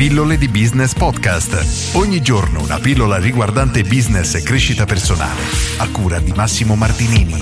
Pillole 0.00 0.38
di 0.38 0.48
Business 0.48 0.94
Podcast. 0.94 1.94
Ogni 1.94 2.22
giorno 2.22 2.62
una 2.62 2.78
pillola 2.78 3.18
riguardante 3.18 3.82
business 3.82 4.34
e 4.34 4.42
crescita 4.42 4.86
personale. 4.86 5.42
A 5.76 5.90
cura 5.90 6.18
di 6.20 6.32
Massimo 6.34 6.74
Martinini. 6.74 7.34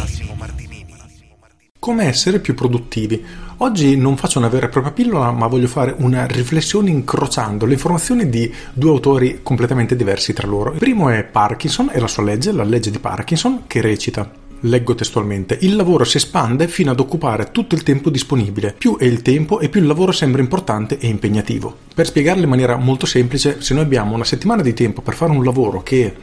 Come 1.79 2.05
essere 2.07 2.41
più 2.41 2.55
produttivi? 2.55 3.25
Oggi 3.59 3.97
non 3.97 4.17
faccio 4.17 4.41
una 4.41 4.49
vera 4.49 4.67
e 4.67 4.71
propria 4.71 4.93
pillola, 4.93 5.31
ma 5.31 5.47
voglio 5.47 5.69
fare 5.69 5.95
una 5.99 6.27
riflessione 6.27 6.91
incrociando 6.91 7.65
le 7.65 7.75
informazioni 7.75 8.29
di 8.29 8.53
due 8.73 8.91
autori 8.91 9.39
completamente 9.45 9.95
diversi 9.95 10.33
tra 10.33 10.49
loro. 10.49 10.73
Il 10.73 10.79
primo 10.81 11.11
è 11.11 11.23
Parkinson 11.23 11.91
e 11.93 12.01
la 12.01 12.09
sua 12.09 12.25
legge, 12.25 12.51
la 12.51 12.65
legge 12.65 12.91
di 12.91 12.99
Parkinson, 12.99 13.69
che 13.69 13.81
recita 13.81 14.29
Leggo 14.63 14.95
testualmente, 14.95 15.57
il 15.61 15.77
lavoro 15.77 16.03
si 16.05 16.17
espande 16.17 16.67
fino 16.67 16.91
ad 16.91 16.99
occupare 16.99 17.51
tutto 17.53 17.77
il 17.77 17.85
tempo 17.85 18.11
disponibile. 18.11 18.75
Più 18.77 18.97
è 18.97 19.05
il 19.05 19.23
tempo 19.23 19.61
e 19.61 19.69
più 19.69 19.81
il 19.81 19.87
lavoro 19.87 20.11
sembra 20.11 20.43
importante 20.43 20.99
e 20.99 21.07
impegnativo. 21.07 21.77
Per 21.95 22.07
spiegarlo 22.07 22.43
in 22.43 22.49
maniera 22.49 22.77
molto 22.77 23.07
semplice, 23.07 23.61
se 23.61 23.75
noi 23.75 23.85
abbiamo 23.85 24.15
una 24.15 24.25
settimana 24.25 24.63
di 24.63 24.75
tempo 24.75 25.01
per 25.01 25.15
fare 25.15 25.31
un 25.31 25.45
lavoro 25.45 25.83
che 25.83 26.15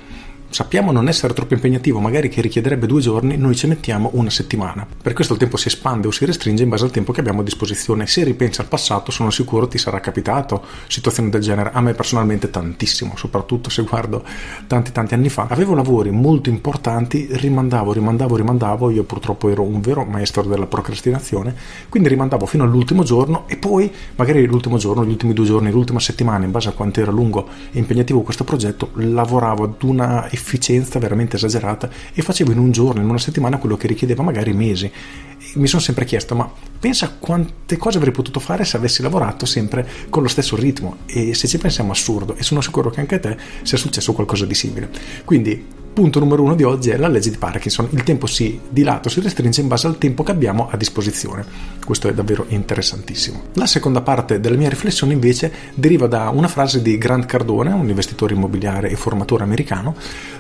sappiamo 0.50 0.92
non 0.92 1.08
essere 1.08 1.34
troppo 1.34 1.54
impegnativo, 1.54 2.00
magari 2.00 2.30
che 2.30 2.42
richiederebbe 2.42 2.88
due 2.88 3.02
giorni, 3.02 3.38
noi 3.38 3.56
ci 3.56 3.68
mettiamo 3.68 4.12
una 4.14 4.30
settimana. 4.30 4.88
Per 5.02 5.14
questo 5.14 5.34
il 5.34 5.40
tempo 5.40 5.58
si 5.58 5.68
espande 5.68 6.08
o 6.08 6.12
si 6.12 6.26
restringe 6.26 6.64
in 6.64 6.70
base 6.70 6.84
al 6.84 6.92
tempo 6.92 7.12
che 7.12 7.20
abbiamo 7.20 7.42
a 7.42 7.44
disposizione. 7.44 8.08
Se 8.08 8.24
ripensi 8.24 8.62
al 8.62 8.68
passato, 8.68 9.12
sono 9.12 9.30
sicuro 9.30 9.68
ti 9.68 9.78
sarà 9.78 10.00
capitato 10.00 10.64
situazioni 10.88 11.30
del 11.30 11.42
genere. 11.42 11.72
A 11.74 11.82
me 11.82 11.94
personalmente 11.94 12.50
tantissimo, 12.50 13.16
soprattutto 13.16 13.70
se 13.70 13.84
guardo 13.84 14.24
tanti 14.68 14.92
tanti 14.92 15.14
anni 15.14 15.30
fa. 15.30 15.48
Avevo 15.50 15.74
lavori 15.74 16.12
molto 16.12 16.50
importanti, 16.50 17.28
rimandavo, 17.30 17.94
rimandavo, 17.94 18.36
rimandavo. 18.36 18.90
Io 18.90 19.04
purtroppo 19.04 19.50
ero 19.50 19.64
un 19.64 19.82
vero 19.82 20.04
maestro 20.06 20.44
della 20.44 20.68
procrastinazione, 20.68 21.56
quindi 21.90 22.10
rimandavo 22.10 22.46
fino 22.46 22.64
all'ultimo 22.64 23.04
giorno 23.04 23.44
e 23.48 23.58
poi 23.58 23.92
magari 24.16 24.46
l'ultimo 24.46 24.78
giorno, 24.78 25.06
gli 25.06 25.10
ultimi 25.10 25.34
due 25.34 25.46
giorni, 25.46 25.72
l'ultima 25.72 26.00
settimana, 26.00 26.46
in 26.46 26.52
base 26.52 26.70
a 26.70 26.72
quanto 26.72 27.00
era 27.00 27.12
lungo 27.12 27.48
e 27.72 27.80
impegnativo 27.80 28.22
questo 28.22 28.44
progetto, 28.44 28.92
lavoravo 28.94 29.64
ad 29.64 29.84
una 29.84 30.28
efficienza 30.36 31.00
veramente 31.00 31.36
esagerata 31.36 31.90
e 32.14 32.22
facevo 32.22 32.52
in 32.52 32.60
un 32.60 32.72
giorno, 32.72 33.02
in 33.02 33.10
una 33.10 33.18
settimana 33.18 33.58
quello 33.58 33.78
che 33.78 33.88
richiedeva 33.88 34.24
magari 34.24 34.54
mesi. 34.54 34.86
E 34.86 35.52
mi 35.56 35.68
sono 35.68 35.82
sempre 35.82 36.06
chiesto, 36.06 36.36
ma 36.36 36.52
pensa 36.80 37.16
quante 37.20 37.78
cose 37.78 37.98
avrei 37.98 38.14
potuto 38.14 38.40
fare 38.40 38.64
se 38.66 38.78
avessi 38.78 39.02
lavorato 39.02 39.46
sempre 39.46 39.88
con 40.10 40.22
lo 40.22 40.30
stesso 40.30 40.56
ritmo 40.56 40.98
e 41.06 41.34
se 41.34 41.48
ci 41.48 41.58
pensiamo 41.58 41.92
assurdo 41.92 42.36
e 42.36 42.44
sono 42.44 42.62
sicuro 42.62 42.90
che 42.90 43.00
anche 43.00 43.16
a 43.16 43.20
te 43.20 43.38
sia 43.64 43.78
successo 43.78 44.14
qualcosa 44.14 44.46
di 44.46 44.54
simile. 44.54 44.90
Quindi 45.24 45.84
punto 45.96 46.20
numero 46.20 46.44
uno 46.44 46.56
di 46.56 46.64
oggi 46.64 46.90
è 46.90 46.98
la 46.98 47.08
legge 47.08 47.30
di 47.30 47.38
Parkinson. 47.38 47.88
Il 47.92 48.04
tempo 48.04 48.28
si 48.28 48.60
dilata 48.70 49.08
o 49.08 49.12
si 49.12 49.22
restringe 49.22 49.62
in 49.62 49.70
base 49.70 49.88
al 49.88 49.98
tempo 49.98 50.24
che 50.24 50.32
abbiamo 50.32 50.68
a 50.70 50.76
disposizione. 50.76 51.46
Questo 51.86 52.10
è 52.10 52.14
davvero 52.14 52.46
interessantissimo. 52.50 53.44
La 53.54 53.66
seconda 53.66 54.02
parte 54.02 54.42
della 54.42 54.58
mia 54.58 54.68
riflessione 54.68 55.14
invece 55.14 55.52
deriva 55.74 56.08
da 56.08 56.30
una 56.30 56.50
frase 56.50 56.82
di 56.82 56.98
Grant 56.98 57.26
Cardone, 57.26 57.72
un 57.72 57.88
investitore 57.88 58.34
immobiliare 58.34 58.90
e 58.90 58.98
formatore 58.98 59.44
americano, 59.44 59.96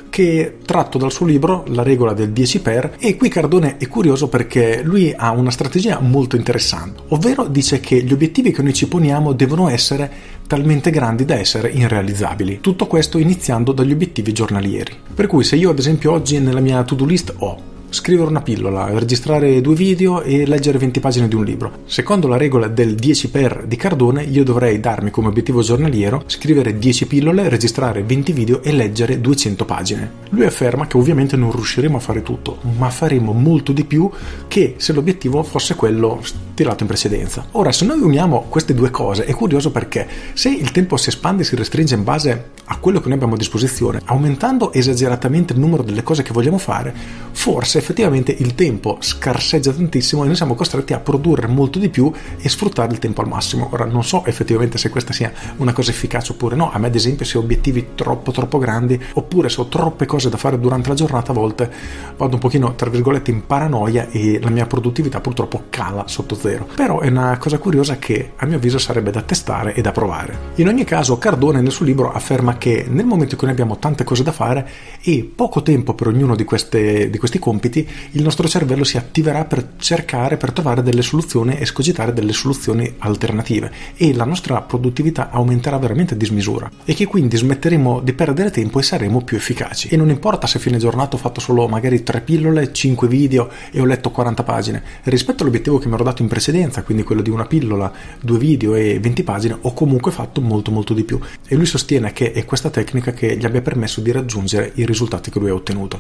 che 0.09 0.57
tratto 0.65 0.97
dal 0.97 1.11
suo 1.11 1.25
libro 1.25 1.63
La 1.67 1.83
regola 1.83 2.13
del 2.13 2.31
10 2.31 2.59
per 2.61 2.95
e 2.99 3.15
qui 3.15 3.29
Cardone 3.29 3.77
è 3.77 3.87
curioso 3.87 4.27
perché 4.27 4.81
lui 4.83 5.13
ha 5.15 5.31
una 5.31 5.51
strategia 5.51 5.99
molto 5.99 6.35
interessante, 6.35 7.01
ovvero 7.09 7.47
dice 7.47 7.79
che 7.79 8.01
gli 8.03 8.11
obiettivi 8.11 8.51
che 8.51 8.61
noi 8.61 8.73
ci 8.73 8.87
poniamo 8.87 9.33
devono 9.33 9.69
essere 9.69 10.33
talmente 10.47 10.91
grandi 10.91 11.25
da 11.25 11.35
essere 11.35 11.69
irrealizzabili. 11.69 12.59
Tutto 12.61 12.87
questo 12.87 13.17
iniziando 13.17 13.71
dagli 13.71 13.91
obiettivi 13.91 14.31
giornalieri. 14.31 14.93
Per 15.13 15.27
cui 15.27 15.43
se 15.45 15.55
io 15.55 15.69
ad 15.69 15.77
esempio 15.77 16.11
oggi 16.11 16.39
nella 16.39 16.59
mia 16.59 16.83
to-do 16.83 17.05
list 17.05 17.31
ho 17.37 17.73
scrivere 17.89 18.29
una 18.29 18.41
pillola, 18.41 18.89
registrare 18.97 19.61
due 19.61 19.75
video 19.75 20.21
e 20.21 20.45
leggere 20.45 20.79
20 20.79 20.99
pagine 20.99 21.27
di 21.27 21.35
un 21.35 21.45
libro. 21.45 21.83
Secondo 21.85 22.27
la 22.27 22.35
regola 22.35 22.67
del 22.67 22.95
10 22.95 23.29
per 23.29 23.63
di 23.67 23.75
Cardone, 23.75 24.23
io 24.23 24.43
dovrei 24.43 24.79
darmi 24.79 25.11
come 25.11 25.27
obiettivo 25.27 25.61
giornaliero 25.61 26.23
scrivere 26.25 26.77
10 26.77 27.05
pillole, 27.05 27.47
registrare 27.47 28.03
20 28.03 28.33
video 28.33 28.63
e 28.63 28.73
leggere 28.73 29.21
200 29.21 29.65
pagine. 29.65 30.11
Lui 30.29 30.45
afferma 30.45 30.87
che 30.87 30.97
ovviamente 30.97 31.37
non 31.37 31.51
riusciremo 31.51 31.95
a 31.95 32.01
fare 32.01 32.23
tutto, 32.23 32.57
ma 32.77 32.89
faremo 32.89 33.31
molto 33.31 33.71
di 33.71 33.85
più 33.85 34.09
che 34.47 34.73
se 34.77 34.91
l'obiettivo 34.91 35.43
fosse 35.43 35.75
quello 35.75 36.21
tirato 36.55 36.81
in 36.81 36.87
precedenza. 36.87 37.45
Ora, 37.51 37.71
se 37.71 37.85
noi 37.85 37.99
uniamo 37.99 38.45
queste 38.49 38.73
due 38.73 38.89
cose, 38.89 39.25
è 39.25 39.33
curioso 39.33 39.69
perché 39.71 40.07
se 40.33 40.49
il 40.49 40.71
tempo 40.71 40.97
si 40.97 41.09
espande 41.09 41.43
e 41.43 41.45
si 41.45 41.55
restringe 41.55 41.93
in 41.93 42.03
base 42.03 42.49
a 42.67 42.77
quello 42.77 42.99
che 42.99 43.05
noi 43.05 43.15
abbiamo 43.15 43.35
a 43.35 43.37
disposizione, 43.37 44.01
aumentando 44.05 44.73
esageratamente 44.73 45.53
il 45.53 45.59
numero 45.59 45.83
delle 45.83 46.01
cose 46.01 46.23
che 46.23 46.33
vogliamo 46.33 46.57
fare, 46.57 46.93
forse 47.31 47.77
effettivamente 47.77 48.31
il 48.31 48.55
tempo 48.55 48.97
scarseggia 49.01 49.71
tantissimo 49.71 50.23
e 50.23 50.27
noi 50.27 50.35
siamo 50.35 50.55
costretti 50.55 50.93
a 50.93 50.99
produrre 50.99 51.47
molto 51.47 51.77
di 51.77 51.89
più 51.89 52.11
e 52.39 52.49
sfruttare 52.49 52.91
il 52.91 52.99
tempo 52.99 53.21
al 53.21 53.27
massimo. 53.27 53.69
Ora 53.71 53.85
non 53.85 54.03
so 54.03 54.25
effettivamente 54.25 54.77
se 54.77 54.89
questa 54.89 55.13
sia 55.13 55.31
una 55.57 55.73
cosa 55.73 55.91
efficace 55.91 56.31
oppure 56.31 56.55
no, 56.55 56.71
a 56.71 56.79
me 56.79 56.87
ad 56.87 56.95
esempio 56.95 57.25
se 57.25 57.37
ho 57.37 57.41
obiettivi 57.41 57.89
troppo 57.93 58.31
troppo 58.31 58.57
grandi 58.57 58.99
oppure 59.13 59.49
se 59.49 59.61
ho 59.61 59.67
troppe 59.67 60.05
cose 60.05 60.29
da 60.29 60.37
fare 60.37 60.57
durante 60.59 60.89
la 60.89 60.95
giornata 60.95 61.31
a 61.31 61.35
volte 61.35 61.69
vado 62.17 62.35
un 62.35 62.39
pochino 62.39 62.73
tra 62.75 62.89
virgolette 62.89 63.29
in 63.29 63.45
paranoia 63.45 64.07
e 64.09 64.39
la 64.41 64.49
mia 64.49 64.65
produttività 64.65 65.19
purtroppo 65.19 65.65
cala 65.69 66.07
sotto 66.07 66.35
zero. 66.45 66.67
Però 66.75 66.99
è 66.99 67.07
una 67.07 67.37
cosa 67.37 67.57
curiosa 67.57 67.97
che 67.97 68.31
a 68.35 68.45
mio 68.45 68.57
avviso 68.57 68.77
sarebbe 68.77 69.11
da 69.11 69.21
testare 69.21 69.73
e 69.73 69.81
da 69.81 69.91
provare. 69.91 70.53
In 70.55 70.67
ogni 70.67 70.83
caso 70.83 71.17
Cardone 71.17 71.61
nel 71.61 71.71
suo 71.71 71.85
libro 71.85 72.11
afferma 72.11 72.57
che 72.57 72.85
nel 72.87 73.05
momento 73.05 73.33
in 73.33 73.39
cui 73.39 73.49
abbiamo 73.49 73.77
tante 73.77 74.03
cose 74.03 74.23
da 74.23 74.31
fare 74.31 74.67
e 75.01 75.29
poco 75.35 75.61
tempo 75.61 75.93
per 75.93 76.07
ognuno 76.07 76.35
di, 76.35 76.43
queste, 76.43 77.09
di 77.09 77.17
questi 77.17 77.39
compiti, 77.39 77.87
il 78.11 78.21
nostro 78.21 78.47
cervello 78.47 78.83
si 78.83 78.97
attiverà 78.97 79.45
per 79.45 79.73
cercare, 79.77 80.37
per 80.37 80.51
trovare 80.51 80.83
delle 80.83 81.01
soluzioni 81.01 81.57
e 81.57 81.65
scogitare 81.65 82.13
delle 82.13 82.33
soluzioni 82.33 82.95
alternative 82.99 83.71
e 83.95 84.13
la 84.13 84.25
nostra 84.25 84.61
produttività 84.61 85.29
aumenterà 85.29 85.77
veramente 85.77 86.13
a 86.13 86.17
dismisura 86.17 86.69
e 86.85 86.93
che 86.93 87.05
quindi 87.05 87.37
smetteremo 87.37 88.01
di 88.01 88.13
perdere 88.13 88.51
tempo 88.51 88.79
e 88.79 88.83
saremo 88.83 89.21
più 89.21 89.37
efficaci. 89.37 89.87
E 89.89 89.97
non 89.97 90.09
importa 90.09 90.47
se 90.47 90.57
a 90.57 90.61
fine 90.61 90.77
giornata 90.77 91.15
ho 91.15 91.19
fatto 91.19 91.39
solo 91.39 91.67
magari 91.67 92.03
tre 92.03 92.21
pillole, 92.21 92.71
cinque 92.71 93.07
video 93.07 93.49
e 93.71 93.81
ho 93.81 93.85
letto 93.85 94.11
40 94.11 94.43
pagine, 94.43 94.83
rispetto 95.03 95.43
all'obiettivo 95.43 95.77
che 95.77 95.87
mi 95.87 95.93
ero 95.95 96.03
dato 96.03 96.21
in 96.21 96.27
precedenza, 96.35 96.83
quindi 96.83 97.03
quello 97.03 97.21
di 97.21 97.29
una 97.29 97.45
pillola, 97.45 97.89
due 98.19 98.37
video 98.37 98.75
e 98.75 98.99
20 98.99 99.23
pagine, 99.23 99.57
ho 99.61 99.73
comunque 99.73 100.11
fatto 100.11 100.41
molto 100.41 100.69
molto 100.69 100.93
di 100.93 101.05
più. 101.05 101.17
E 101.47 101.55
lui 101.55 101.65
sostiene 101.65 102.11
che 102.11 102.33
è 102.33 102.43
questa 102.43 102.69
tecnica 102.69 103.13
che 103.13 103.37
gli 103.37 103.45
abbia 103.45 103.61
permesso 103.61 104.01
di 104.01 104.11
raggiungere 104.11 104.73
i 104.75 104.85
risultati 104.85 105.31
che 105.31 105.39
lui 105.39 105.49
ha 105.49 105.53
ottenuto 105.53 105.99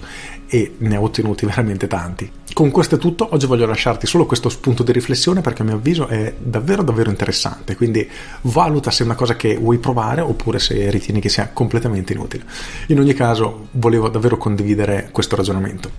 e 0.49 0.75
ne 0.79 0.95
ha 0.97 1.01
ottenuti 1.01 1.45
veramente 1.47 1.87
tanti. 1.87 2.29
Con 2.51 2.69
questo 2.69 2.95
è 2.95 2.97
tutto, 2.97 3.29
oggi 3.31 3.45
voglio 3.45 3.65
lasciarti 3.65 4.07
solo 4.07 4.25
questo 4.25 4.49
spunto 4.49 4.83
di 4.83 4.91
riflessione 4.91 5.39
perché 5.39 5.61
a 5.61 5.65
mio 5.65 5.75
avviso 5.75 6.07
è 6.07 6.33
davvero 6.37 6.83
davvero 6.83 7.09
interessante, 7.09 7.77
quindi 7.77 8.07
valuta 8.41 8.91
se 8.91 9.03
è 9.03 9.05
una 9.05 9.15
cosa 9.15 9.37
che 9.37 9.55
vuoi 9.55 9.77
provare 9.77 10.19
oppure 10.19 10.59
se 10.59 10.89
ritieni 10.89 11.21
che 11.21 11.29
sia 11.29 11.49
completamente 11.53 12.11
inutile. 12.11 12.43
In 12.87 12.99
ogni 12.99 13.13
caso 13.13 13.67
volevo 13.71 14.09
davvero 14.09 14.35
condividere 14.35 15.09
questo 15.13 15.37
ragionamento. 15.37 15.91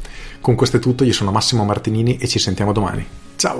Con 0.42 0.54
questo 0.54 0.76
è 0.76 0.80
tutto, 0.80 1.04
io 1.04 1.14
sono 1.14 1.30
Massimo 1.30 1.64
Martinini 1.64 2.18
e 2.18 2.28
ci 2.28 2.38
sentiamo 2.38 2.72
domani. 2.72 3.25
Ciao! 3.36 3.58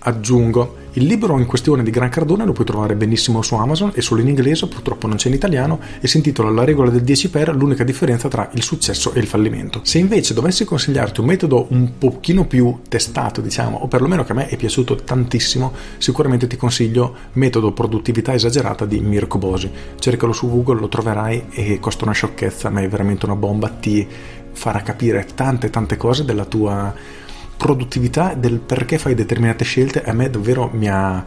Aggiungo 0.00 0.84
il 0.96 1.04
libro 1.04 1.38
in 1.38 1.44
questione 1.44 1.82
di 1.82 1.90
Gran 1.90 2.08
Cardone 2.08 2.46
lo 2.46 2.52
puoi 2.52 2.64
trovare 2.64 2.94
benissimo 2.94 3.42
su 3.42 3.54
Amazon, 3.54 3.90
è 3.92 4.00
solo 4.00 4.22
in 4.22 4.28
inglese, 4.28 4.66
purtroppo 4.66 5.06
non 5.06 5.16
c'è 5.16 5.28
in 5.28 5.34
italiano 5.34 5.78
e 6.00 6.08
si 6.08 6.16
intitola 6.16 6.48
La 6.48 6.64
regola 6.64 6.88
del 6.88 7.02
10 7.02 7.28
per 7.28 7.54
l'unica 7.54 7.84
differenza 7.84 8.28
tra 8.28 8.48
il 8.54 8.62
successo 8.62 9.12
e 9.12 9.18
il 9.20 9.26
fallimento. 9.26 9.80
Se 9.82 9.98
invece 9.98 10.32
dovessi 10.32 10.64
consigliarti 10.64 11.20
un 11.20 11.26
metodo 11.26 11.66
un 11.68 11.98
pochino 11.98 12.46
più 12.46 12.78
testato, 12.88 13.42
diciamo, 13.42 13.76
o 13.76 13.88
perlomeno 13.88 14.24
che 14.24 14.32
a 14.32 14.36
me 14.36 14.48
è 14.48 14.56
piaciuto 14.56 14.94
tantissimo, 14.94 15.74
sicuramente 15.98 16.46
ti 16.46 16.56
consiglio 16.56 17.14
Metodo 17.34 17.72
produttività 17.72 18.32
esagerata 18.32 18.86
di 18.86 18.98
Mirko 18.98 19.36
Bosi. 19.36 19.70
Cercalo 19.98 20.32
su 20.32 20.48
Google, 20.48 20.80
lo 20.80 20.88
troverai 20.88 21.48
e 21.50 21.78
costa 21.78 22.04
una 22.04 22.14
sciocchezza, 22.14 22.70
ma 22.70 22.80
è 22.80 22.88
veramente 22.88 23.26
una 23.26 23.36
bomba, 23.36 23.68
ti 23.68 24.08
farà 24.56 24.80
capire 24.80 25.26
tante 25.34 25.70
tante 25.70 25.96
cose 25.96 26.24
della 26.24 26.44
tua 26.44 26.92
produttività 27.56 28.34
del 28.34 28.58
perché 28.58 28.98
fai 28.98 29.14
determinate 29.14 29.64
scelte 29.64 30.02
a 30.02 30.12
me 30.12 30.28
davvero 30.30 30.70
mi 30.72 30.88
ha 30.88 31.24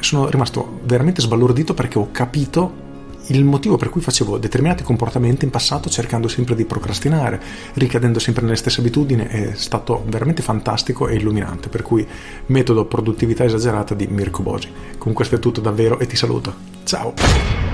sono 0.00 0.28
rimasto 0.28 0.80
veramente 0.84 1.20
sbalordito 1.20 1.74
perché 1.74 1.98
ho 1.98 2.08
capito 2.10 2.88
il 3.26 3.44
motivo 3.44 3.76
per 3.76 3.90
cui 3.90 4.00
facevo 4.00 4.38
determinati 4.38 4.82
comportamenti 4.82 5.44
in 5.44 5.50
passato 5.50 5.88
cercando 5.88 6.26
sempre 6.26 6.54
di 6.54 6.64
procrastinare, 6.64 7.40
ricadendo 7.74 8.18
sempre 8.18 8.42
nelle 8.42 8.56
stesse 8.56 8.80
abitudini, 8.80 9.24
è 9.24 9.52
stato 9.54 10.02
veramente 10.06 10.42
fantastico 10.42 11.06
e 11.06 11.14
illuminante, 11.14 11.68
per 11.68 11.82
cui 11.82 12.04
metodo 12.46 12.86
produttività 12.86 13.44
esagerata 13.44 13.94
di 13.94 14.08
Mirko 14.08 14.42
Bosi. 14.42 14.68
Con 14.98 15.12
questo 15.12 15.36
è 15.36 15.38
tutto 15.38 15.60
davvero 15.60 16.00
e 16.00 16.06
ti 16.06 16.16
saluto. 16.16 16.52
Ciao! 16.82 17.69